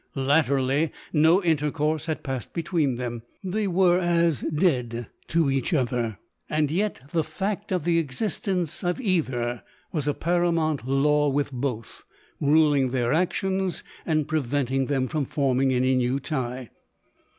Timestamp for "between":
2.53-2.95